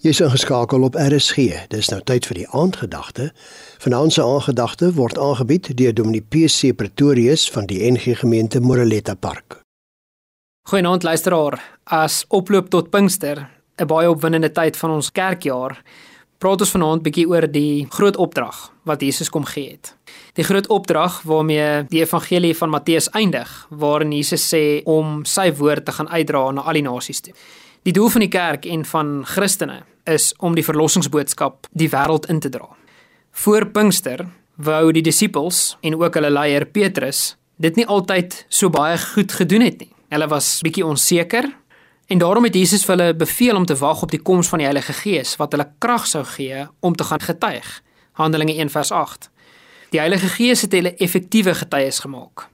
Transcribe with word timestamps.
Jy's 0.00 0.22
ingeskakel 0.24 0.80
op 0.82 0.94
RSG. 0.96 1.66
Dis 1.68 1.90
nou 1.92 1.98
tyd 2.08 2.24
vir 2.24 2.38
die 2.38 2.46
aandgedagte. 2.56 3.26
Vanaand 3.84 4.14
se 4.14 4.22
aandgedagte 4.24 4.86
word 4.96 5.18
aangebied 5.20 5.68
deur 5.76 5.92
Dominee 5.92 6.24
PC 6.24 6.70
Pretorius 6.72 7.44
van 7.52 7.66
die 7.68 7.82
NG 7.84 8.14
Gemeente 8.22 8.62
Moreletta 8.64 9.12
Park. 9.14 9.58
Goeienaand 10.72 11.04
luisteraar. 11.04 11.60
As 11.84 12.24
oploop 12.28 12.70
tot 12.72 12.88
Pinkster, 12.90 13.50
'n 13.76 13.86
baie 13.86 14.08
opwindende 14.08 14.52
tyd 14.52 14.76
van 14.76 14.90
ons 14.90 15.12
kerkjaar, 15.12 15.82
praat 16.38 16.60
ons 16.60 16.70
vanaand 16.70 17.02
bietjie 17.02 17.28
oor 17.28 17.52
die 17.52 17.86
groot 17.90 18.16
opdrag 18.16 18.72
wat 18.84 19.00
Jesus 19.00 19.28
kom 19.28 19.44
gee 19.44 19.70
het. 19.70 19.96
Die 20.32 20.44
groot 20.44 20.66
opdrag 20.68 21.22
waarmee 21.22 21.84
die 21.88 22.00
evangelie 22.00 22.56
van 22.56 22.70
Matteus 22.70 23.10
eindig, 23.10 23.66
waarin 23.68 24.12
Jesus 24.12 24.54
sê 24.54 24.82
om 24.84 25.24
sy 25.24 25.52
woord 25.52 25.84
te 25.84 25.92
gaan 25.92 26.08
uitdra 26.08 26.50
na 26.50 26.60
al 26.60 26.72
die 26.72 26.82
nasies 26.82 27.20
toe. 27.20 27.34
Die 27.82 27.92
doel 27.92 28.08
van 28.08 28.20
die 28.20 28.28
kerk 28.28 28.66
en 28.66 28.84
van 28.84 29.24
Christene 29.24 29.82
is 30.04 30.32
om 30.38 30.54
die 30.54 30.64
verlossingsboodskap 30.64 31.66
die 31.70 31.90
wêreld 31.90 32.28
in 32.30 32.40
te 32.40 32.48
dra. 32.48 32.68
Voor 33.30 33.66
Pinkster 33.66 34.26
wou 34.56 34.92
die 34.92 35.02
disippels 35.02 35.76
en 35.80 35.96
ook 35.96 36.14
hulle 36.14 36.30
leier 36.30 36.66
Petrus 36.66 37.36
dit 37.60 37.76
nie 37.76 37.86
altyd 37.86 38.44
so 38.48 38.70
baie 38.72 38.98
goed 38.98 39.32
gedoen 39.32 39.64
het 39.66 39.80
nie. 39.82 39.92
Hulle 40.10 40.28
was 40.28 40.58
bietjie 40.64 40.86
onseker 40.86 41.46
en 42.10 42.18
daarom 42.18 42.44
het 42.48 42.56
Jesus 42.56 42.84
vir 42.84 42.96
hulle 42.96 43.14
beveel 43.14 43.56
om 43.56 43.66
te 43.66 43.76
wag 43.78 44.02
op 44.02 44.10
die 44.10 44.22
koms 44.22 44.48
van 44.48 44.62
die 44.62 44.66
Heilige 44.66 44.96
Gees 44.96 45.36
wat 45.40 45.52
hulle 45.54 45.68
krag 45.78 46.06
sou 46.06 46.24
gee 46.24 46.64
om 46.80 46.96
te 46.96 47.04
gaan 47.04 47.20
getuig. 47.20 47.68
Handelinge 48.18 48.56
1:8. 48.64 49.28
Die 49.90 50.00
Heilige 50.00 50.28
Gees 50.28 50.62
het 50.62 50.72
hulle 50.72 50.94
effektiewe 50.96 51.54
getuies 51.54 51.98
gemaak. 51.98 52.48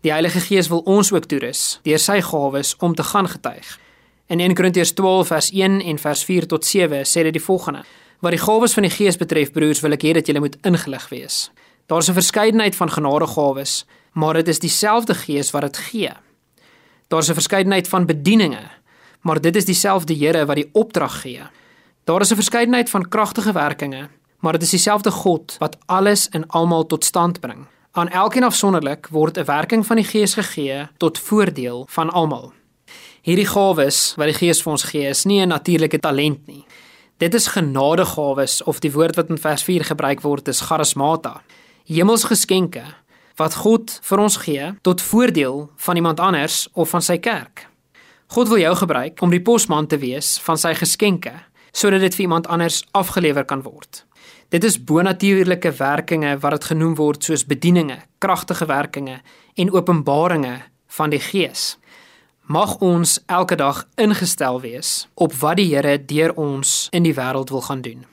Die 0.00 0.12
Heilige 0.12 0.40
Gees 0.40 0.68
wil 0.68 0.82
ons 0.84 1.12
ook 1.12 1.24
toerus 1.24 1.80
deur 1.82 1.98
sy 1.98 2.20
gawes 2.20 2.76
om 2.76 2.94
te 2.94 3.02
gaan 3.02 3.28
getuig. 3.28 3.78
In 4.26 4.40
1 4.40 4.54
Korintiërs 4.54 4.92
12 4.92 5.26
vers 5.26 5.50
1 5.50 5.80
en 5.80 5.98
vers 5.98 6.24
4 6.24 6.46
tot 6.46 6.64
7 6.64 7.04
sê 7.04 7.22
dit 7.22 7.32
die 7.32 7.42
volgende: 7.44 7.82
Wat 8.24 8.32
die 8.32 8.40
gawes 8.40 8.72
van 8.72 8.86
die 8.86 8.92
Gees 8.92 9.18
betref, 9.20 9.50
broers, 9.52 9.82
wil 9.84 9.92
ek 9.92 10.06
hê 10.06 10.14
dat 10.16 10.26
julle 10.26 10.40
moet 10.40 10.56
ingelig 10.64 11.08
wees. 11.12 11.50
Daar 11.86 12.00
is 12.00 12.08
'n 12.08 12.16
verskeidenheid 12.16 12.76
van 12.76 12.90
genadegawes, 12.90 13.84
maar 14.12 14.34
dit 14.34 14.48
is 14.48 14.58
dieselfde 14.58 15.14
Gees 15.14 15.50
wat 15.50 15.62
dit 15.62 15.76
gee. 15.76 16.12
Daar 17.08 17.20
is 17.20 17.28
'n 17.28 17.34
verskeidenheid 17.34 17.88
van 17.88 18.06
bedieninge, 18.06 18.64
maar 19.20 19.40
dit 19.40 19.56
is 19.56 19.64
dieselfde 19.64 20.14
Here 20.14 20.46
wat 20.46 20.56
die 20.56 20.70
opdrag 20.72 21.20
gee. 21.20 21.42
Daar 22.04 22.20
is 22.20 22.30
'n 22.30 22.34
verskeidenheid 22.34 22.90
van 22.90 23.08
kragtige 23.08 23.52
werkinge, 23.52 24.08
maar 24.40 24.52
dit 24.52 24.62
is 24.62 24.70
dieselfde 24.70 25.10
God 25.10 25.56
wat 25.58 25.76
alles 25.86 26.28
en 26.28 26.46
almal 26.46 26.86
tot 26.86 27.04
stand 27.04 27.40
bring. 27.40 27.66
Aan 27.92 28.08
elkeen 28.08 28.44
afsonderlik 28.44 29.06
word 29.10 29.36
'n 29.38 29.44
werking 29.44 29.86
van 29.86 29.96
die 29.96 30.04
Gees 30.04 30.34
gegee 30.34 30.88
tot 30.96 31.18
voordeel 31.18 31.86
van 31.90 32.10
almal. 32.10 32.52
Hierdie 33.24 33.46
gawes 33.48 34.10
wat 34.20 34.28
die 34.28 34.36
Gees 34.36 34.58
vir 34.60 34.70
ons 34.74 34.82
gee, 34.84 35.08
is 35.08 35.24
nie 35.24 35.40
'n 35.40 35.48
natuurlike 35.48 35.98
talent 35.98 36.46
nie. 36.46 36.66
Dit 37.18 37.34
is 37.34 37.46
genadegawes 37.56 38.62
of 38.62 38.80
die 38.80 38.92
woord 38.92 39.16
wat 39.16 39.30
in 39.30 39.38
vers 39.38 39.62
4 39.62 39.84
gebruik 39.84 40.20
word 40.20 40.48
is 40.48 40.60
charismata. 40.60 41.40
Hemelsgeskenke 41.86 42.84
wat 43.36 43.54
God 43.54 43.98
vir 44.02 44.18
ons 44.18 44.36
gee 44.36 44.74
tot 44.82 45.00
voordeel 45.00 45.70
van 45.76 45.96
iemand 45.96 46.20
anders 46.20 46.68
of 46.74 46.90
van 46.90 47.00
sy 47.02 47.16
kerk. 47.18 47.66
God 48.26 48.48
wil 48.48 48.58
jou 48.58 48.74
gebruik 48.74 49.22
om 49.22 49.30
die 49.30 49.42
posman 49.42 49.86
te 49.86 49.98
wees 49.98 50.38
van 50.38 50.58
sy 50.58 50.74
geskenke 50.74 51.32
sodat 51.72 52.00
dit 52.00 52.14
vir 52.14 52.22
iemand 52.22 52.46
anders 52.46 52.84
afgelewer 52.92 53.44
kan 53.44 53.62
word. 53.62 54.04
Dit 54.50 54.64
is 54.64 54.84
bonatuurlike 54.84 55.72
werkinge 55.72 56.38
wat 56.38 56.50
dit 56.50 56.64
genoem 56.64 56.94
word 56.94 57.24
soos 57.24 57.44
bedieninge, 57.46 58.02
kragtige 58.18 58.66
werkinge 58.66 59.22
en 59.54 59.72
openbaringe 59.72 60.62
van 60.88 61.10
die 61.10 61.20
Gees 61.20 61.78
mag 62.44 62.76
ons 62.76 63.22
elke 63.26 63.56
dag 63.56 63.86
ingestel 63.96 64.60
wees 64.60 65.08
op 65.14 65.32
wat 65.40 65.56
die 65.56 65.70
Here 65.72 65.96
deur 66.04 66.34
ons 66.36 66.88
in 66.92 67.02
die 67.02 67.14
wêreld 67.16 67.50
wil 67.50 67.62
gaan 67.64 67.80
doen. 67.80 68.04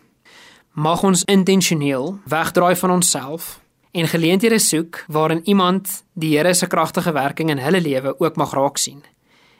Mag 0.71 1.03
ons 1.03 1.23
intentioneel 1.27 2.19
wegdraai 2.31 2.75
van 2.75 2.91
onsself 2.91 3.59
en 3.91 4.07
geleenthede 4.07 4.59
soek 4.59 5.03
waarin 5.07 5.41
iemand 5.43 6.03
die 6.13 6.37
Here 6.37 6.53
se 6.53 6.67
kragtige 6.67 7.11
werking 7.11 7.49
in 7.49 7.59
hulle 7.59 7.81
lewe 7.81 8.15
ook 8.19 8.35
mag 8.35 8.53
raak 8.53 8.77
sien. 8.77 9.03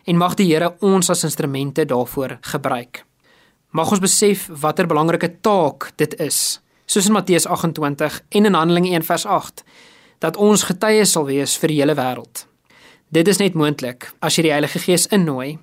En 0.06 0.18
mag 0.18 0.36
die 0.36 0.48
Here 0.48 0.76
ons 0.80 1.10
as 1.10 1.24
instrumente 1.24 1.86
daarvoor 1.86 2.38
gebruik. 2.42 3.04
Mag 3.72 3.92
ons 3.92 4.00
besef 4.00 4.48
watter 4.62 4.88
belangrike 4.88 5.40
taak 5.42 5.92
dit 5.96 6.16
is, 6.20 6.62
soos 6.86 7.06
in 7.08 7.14
Matteus 7.16 7.46
28 7.46 8.22
en 8.30 8.46
in 8.46 8.54
Handelinge 8.54 8.96
1 8.96 9.04
vers 9.04 9.26
8, 9.26 9.64
dat 10.20 10.38
ons 10.38 10.64
getuies 10.64 11.12
sal 11.12 11.26
wees 11.26 11.58
vir 11.60 11.68
die 11.68 11.80
hele 11.82 11.96
wêreld. 11.96 12.51
Dit 13.12 13.28
is 13.28 13.42
net 13.42 13.58
moontlik 13.60 14.06
as 14.24 14.38
jy 14.38 14.46
die 14.46 14.54
Heilige 14.54 14.80
Gees 14.80 15.04
innooi 15.12 15.58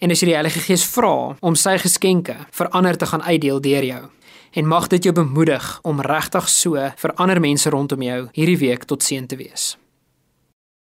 en 0.00 0.12
as 0.14 0.22
jy 0.22 0.30
die 0.30 0.36
Heilige 0.38 0.62
Gees 0.64 0.84
vra 0.88 1.36
om 1.44 1.58
sy 1.60 1.74
geskenke 1.82 2.38
vir 2.56 2.70
ander 2.72 2.96
te 2.96 3.08
gaan 3.10 3.20
uitdeel 3.20 3.60
deur 3.60 3.84
jou. 3.84 3.98
En 4.56 4.70
mag 4.70 4.88
dit 4.88 5.04
jou 5.04 5.12
bemoedig 5.12 5.66
om 5.84 6.00
regtig 6.00 6.48
so 6.48 6.88
vir 6.96 7.14
ander 7.20 7.42
mense 7.44 7.68
rondom 7.68 8.00
jou 8.00 8.22
hierdie 8.32 8.56
week 8.64 8.88
tot 8.88 9.04
seën 9.04 9.28
te 9.28 9.36
wees. 9.36 9.74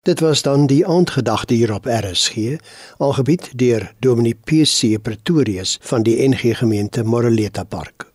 Dit 0.06 0.22
was 0.22 0.46
dan 0.46 0.70
die 0.70 0.84
aandgedagte 0.86 1.58
hier 1.58 1.74
op 1.74 1.90
RSG, 1.90 2.54
aangebied 3.02 3.50
deur 3.58 3.90
Dominee 3.98 4.38
PC 4.38 5.02
Pretorius 5.02 5.80
van 5.90 6.06
die 6.06 6.20
NG 6.22 6.54
Gemeente 6.62 7.02
Moreleta 7.02 7.64
Park. 7.64 8.06